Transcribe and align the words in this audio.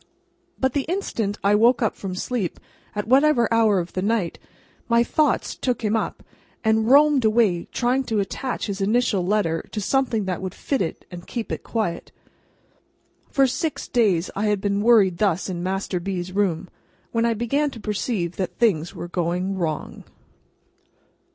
But, 0.59 0.73
the 0.73 0.87
instant 0.89 1.37
I 1.43 1.51
awoke 1.51 1.93
from 1.93 2.15
sleep, 2.15 2.59
at 2.95 3.07
whatever 3.07 3.47
hour 3.53 3.77
of 3.77 3.93
the 3.93 4.01
night, 4.01 4.39
my 4.89 5.03
thoughts 5.03 5.53
took 5.53 5.83
him 5.83 5.95
up, 5.95 6.23
and 6.63 6.89
roamed 6.89 7.23
away, 7.23 7.65
trying 7.71 8.03
to 8.05 8.19
attach 8.19 8.65
his 8.65 8.81
initial 8.81 9.23
letter 9.23 9.61
to 9.71 9.79
something 9.79 10.25
that 10.25 10.41
would 10.41 10.55
fit 10.55 10.81
it 10.81 11.05
and 11.11 11.27
keep 11.27 11.51
it 11.51 11.61
quiet. 11.61 12.11
For 13.29 13.45
six 13.45 13.87
nights, 13.95 14.31
I 14.35 14.47
had 14.47 14.59
been 14.59 14.81
worried 14.81 15.19
thus 15.19 15.49
in 15.49 15.61
Master 15.61 15.99
B.'s 15.99 16.31
room, 16.31 16.67
when 17.11 17.23
I 17.23 17.35
began 17.35 17.69
to 17.69 17.79
perceive 17.79 18.37
that 18.37 18.57
things 18.57 18.95
were 18.95 19.07
going 19.07 19.55
wrong. 19.55 20.03